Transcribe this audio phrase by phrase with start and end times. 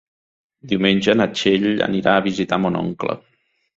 [0.69, 3.19] Diumenge na Txell anirà a visitar mon oncle.